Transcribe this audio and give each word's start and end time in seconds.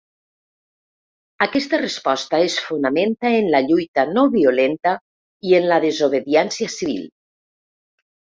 Aquesta 1.45 1.79
resposta 1.81 2.39
es 2.45 2.55
fonamenta 2.69 3.33
en 3.41 3.51
la 3.55 3.61
lluita 3.67 4.07
no 4.15 4.23
violenta 4.37 4.93
i 5.51 5.55
en 5.61 5.69
la 5.73 5.79
desobediència 5.87 6.73
civil. 6.77 7.05